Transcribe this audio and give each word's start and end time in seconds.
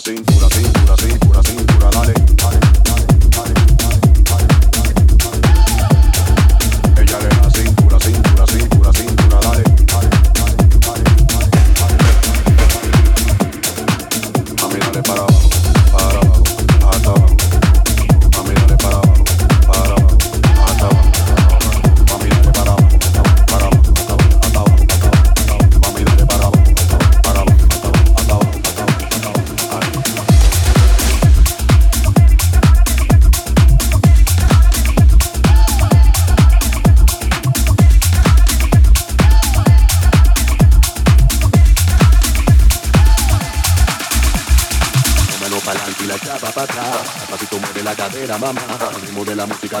para 0.00 0.94
abajo. 0.94 1.27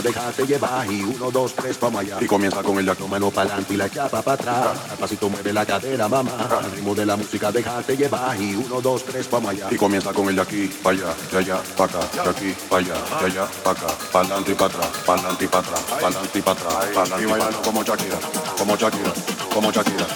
deja, 0.02 0.30
llevar 0.46 0.90
y 0.90 1.02
uno, 1.02 1.30
dos, 1.30 1.54
tres, 1.54 1.78
vamos 1.80 2.00
allá. 2.00 2.18
Y 2.20 2.26
comienza 2.26 2.62
con 2.62 2.78
el 2.78 2.86
jack, 2.86 3.00
mano 3.08 3.30
para 3.30 3.48
adelante 3.48 3.74
y 3.74 3.76
la 3.76 3.90
chapa 3.90 4.22
para 4.22 4.34
atrás. 4.34 4.78
Al 4.90 4.98
pasito 4.98 5.28
mueve 5.28 5.52
la 5.52 5.66
cadera, 5.66 6.08
mamá. 6.08 6.32
Al 6.62 6.70
ritmo 6.72 6.94
de 6.94 7.06
la 7.06 7.16
música, 7.16 7.50
déjate 7.52 7.96
llevar 7.96 8.40
y 8.40 8.54
uno, 8.54 8.80
dos, 8.80 9.04
tres, 9.04 9.28
vamos 9.30 9.50
allá. 9.50 9.68
Y 9.70 9.76
comienza 9.76 10.12
con 10.12 10.28
el 10.28 10.36
de 10.36 10.42
aquí, 10.42 10.68
para 10.82 10.96
allá, 10.96 11.14
de 11.30 11.38
allá, 11.38 11.62
para 11.76 11.98
acá, 11.98 12.22
de 12.22 12.30
aquí, 12.30 12.54
para 12.68 12.82
allá, 12.82 12.94
de 13.20 13.26
allá, 13.26 13.46
para 13.64 13.80
acá. 13.80 13.94
Para 14.12 14.24
adelante 14.24 14.52
y 14.52 14.54
para 14.54 14.74
atrás, 14.74 14.88
para 15.06 15.20
adelante 15.20 15.44
y 15.44 15.48
para 15.48 15.68
atrás, 15.68 15.80
para 15.80 16.06
adelante 16.06 16.38
y 16.38 16.42
para 16.42 16.60
atrás, 16.60 16.74
para 16.74 17.00
adelante 17.00 17.24
y 17.24 17.28
para 17.28 17.44
atrás. 17.44 17.60
Como 17.64 17.82
Shakira, 17.82 18.18
como 18.58 18.76
Shakira, 18.76 19.12
como 19.54 19.72
Shakira. 19.72 20.06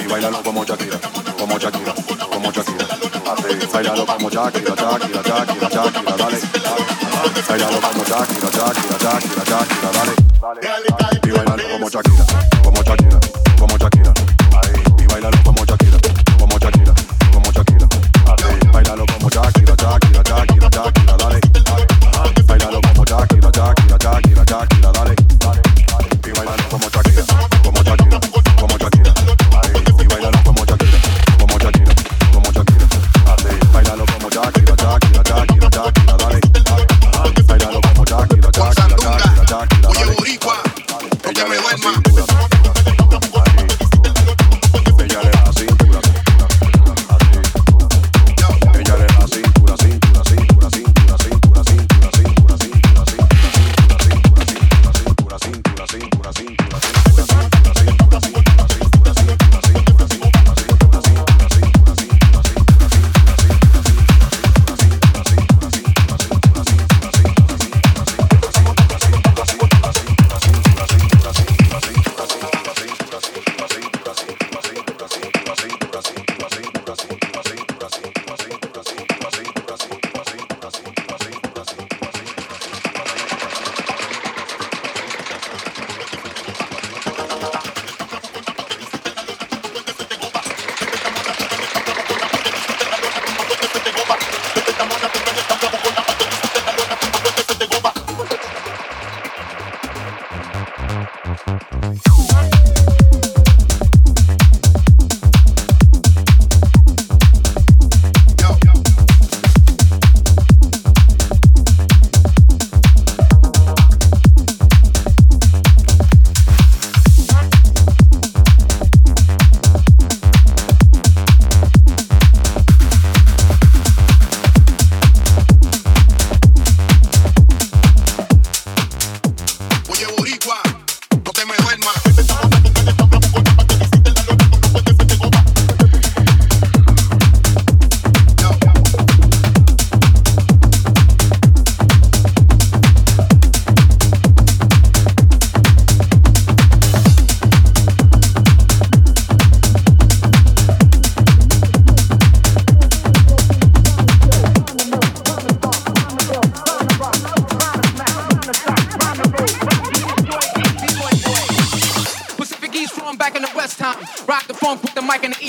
Y 0.00 0.06
bailalo 0.06 0.42
como 0.42 0.64
Shakira, 0.64 1.00
como 1.38 1.58
Shakira, 1.58 1.94
como 2.30 2.52
Shakira. 2.52 2.88
Bailalo 3.72 4.06
como 4.06 4.30
Shakira, 4.30 4.74
Shakira, 4.74 5.22
Shakira, 5.22 5.68
Shakira, 5.68 6.16
dale. 6.16 6.38
dale 6.40 7.03
bailalo 7.48 7.80
como 7.80 8.04
Shakira, 8.04 8.50
Shakira, 8.50 8.98
Shakira, 8.98 9.44
Shakira, 9.44 9.90
dale, 9.92 10.14
dale, 10.60 10.86
dale, 10.98 11.20
y 11.22 11.30
bailalo 11.30 11.62
como 11.72 11.88
Shakira, 11.88 12.24
como 12.62 12.82
Shakira. 12.82 13.23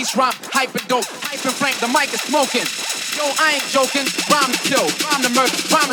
bass 0.05 0.17
rhyme, 0.17 0.33
hyper 0.53 0.83
dope, 0.87 1.05
hyper 1.25 1.49
frank, 1.49 1.77
the 1.81 1.87
mic 1.87 2.13
is 2.13 2.21
smoking. 2.21 2.65
Yo, 3.17 3.25
I 3.41 3.57
ain't 3.57 3.67
joking, 3.71 4.05
rhyme 4.29 4.51
the 4.51 4.61
kill, 4.61 4.85
rhyme 5.07 5.23
the 5.23 5.33
murder, 5.33 5.55
rhyme 5.73 5.84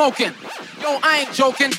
smoking. 0.00 0.32
Yo, 0.80 0.98
I 1.02 1.26
ain't 1.26 1.32
joking. 1.34 1.69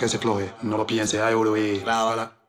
que 0.00 0.08
se 0.08 0.18
floje. 0.18 0.50
No 0.62 0.78
lo 0.78 0.86
piense, 0.86 1.20
ay, 1.20 1.34
bro, 1.34 1.54
y... 1.58 1.80
Claro. 1.80 2.39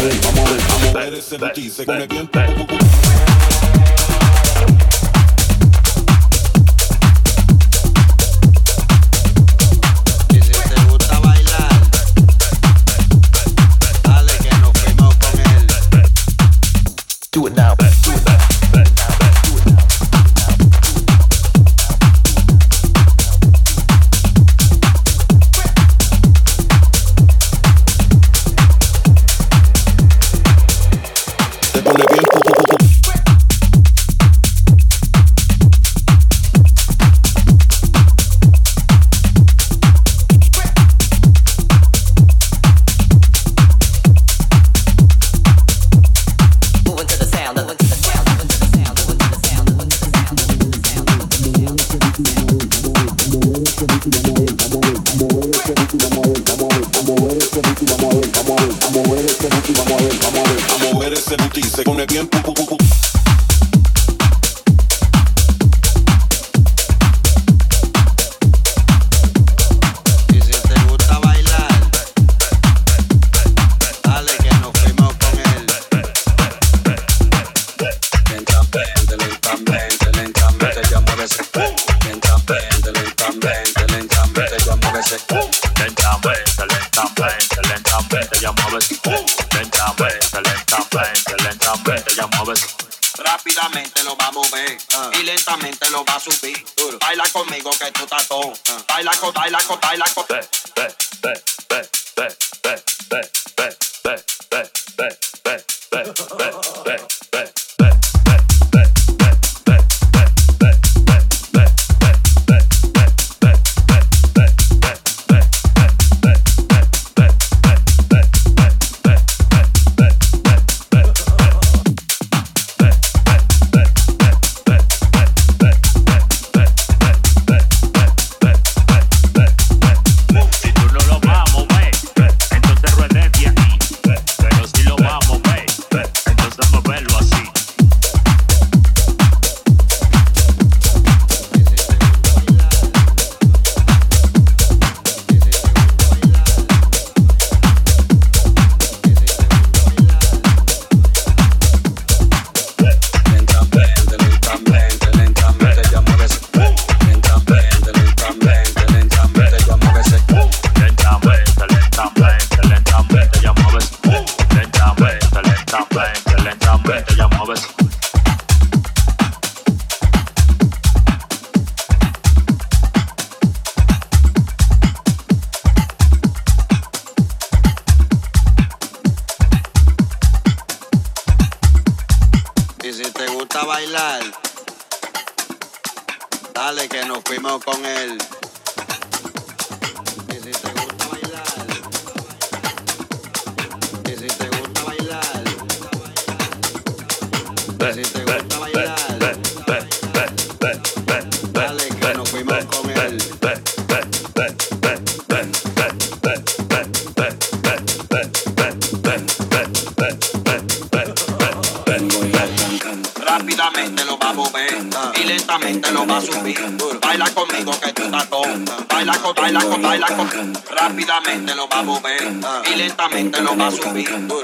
amor, 0.00 0.12
amor, 0.28 0.48
amor. 0.88 1.02
Eres 1.02 1.32
el 1.32 1.40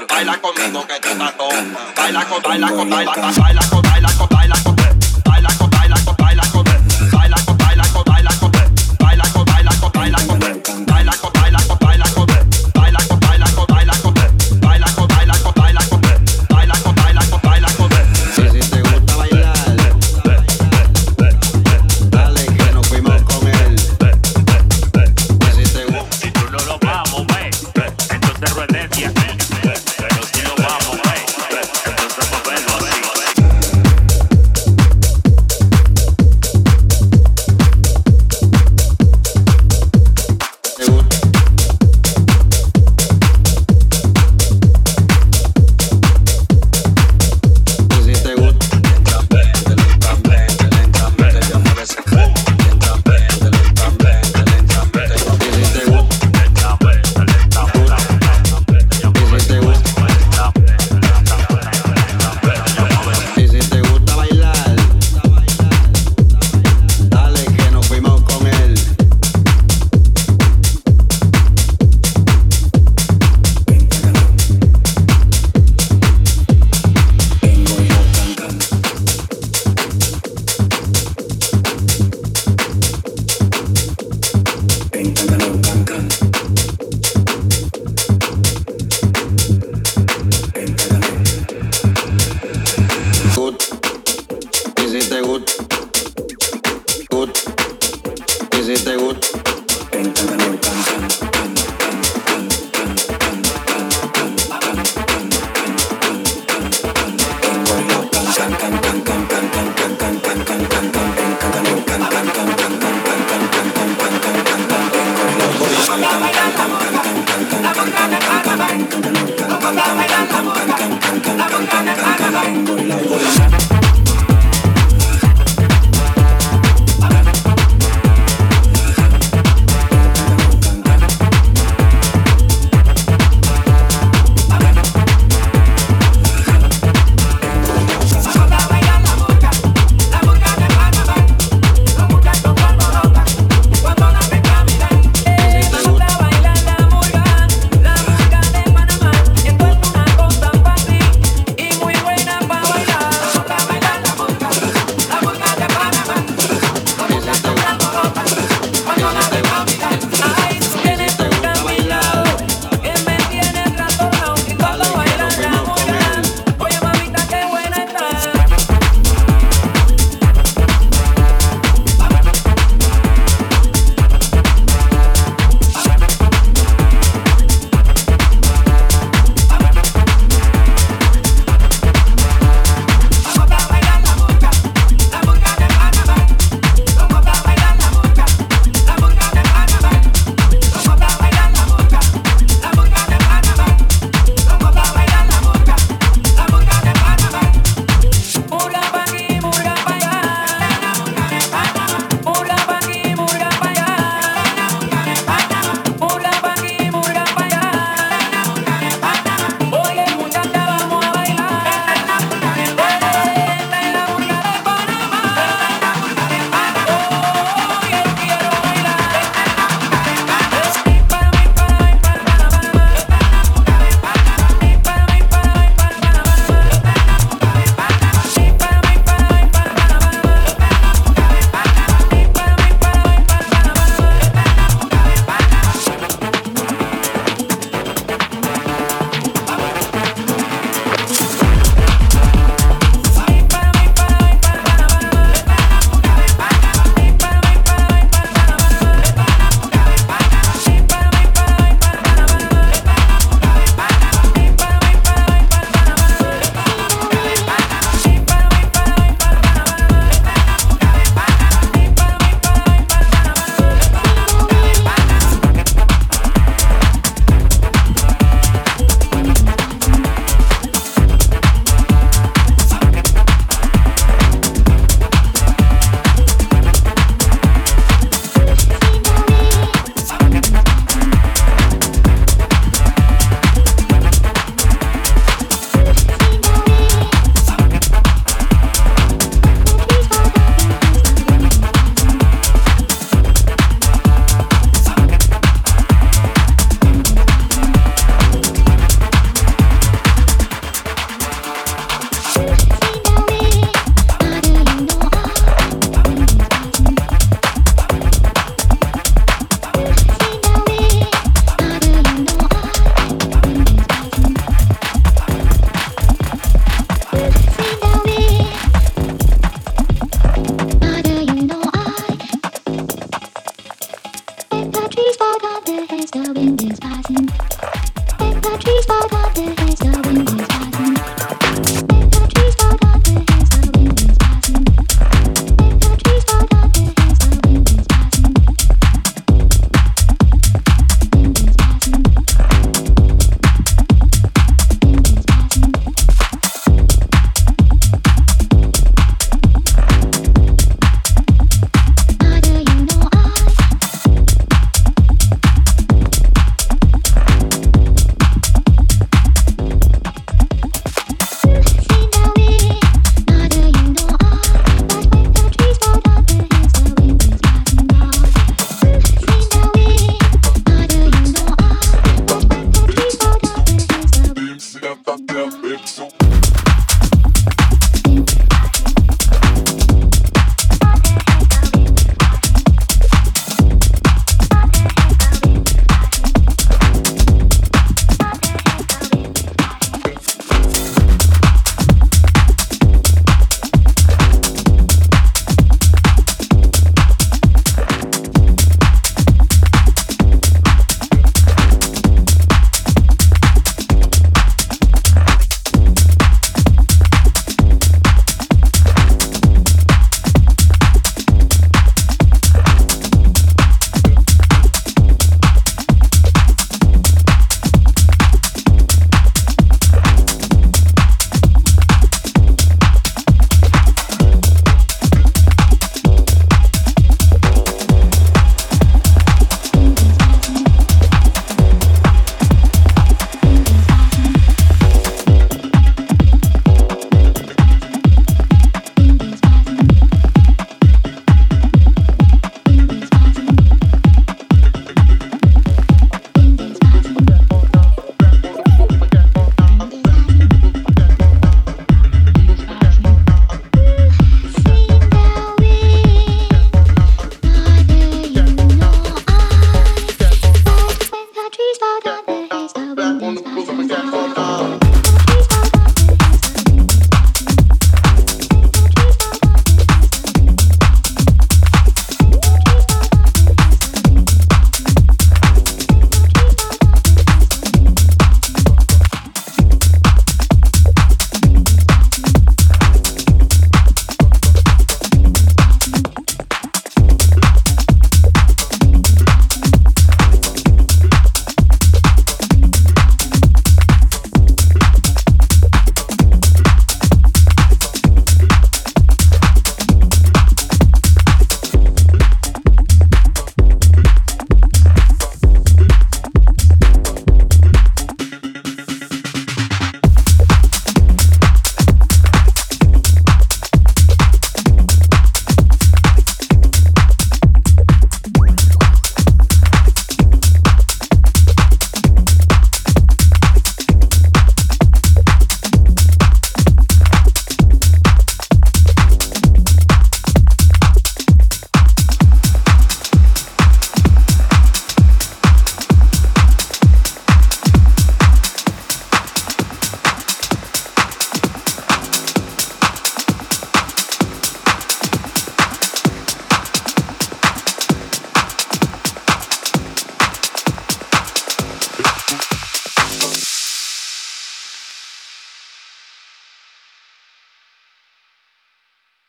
baila 0.07 0.37
conmigo 0.39 0.85
que 0.87 0.99
tú 0.99 1.09
estás 1.09 1.33
Baila 1.95 2.25
con, 2.25 2.41
baila 2.41 2.71
con, 2.71 2.89
baila 2.89 3.13
con, 3.13 3.31
baila 3.35 3.61
con, 3.69 3.81
baila 3.81 4.09
con, 4.17 4.29
baila 4.29 4.55
con. 4.63 4.66